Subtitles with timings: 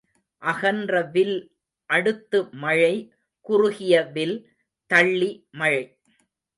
[0.43, 1.35] அகன்ற வில்
[1.89, 2.93] அடுத்து மழை
[3.49, 4.37] குறுகிய வில்
[4.91, 5.31] தள்ளி
[5.53, 5.83] மழை.